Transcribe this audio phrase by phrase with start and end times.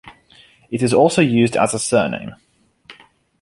[0.71, 2.33] It is also used as a surname.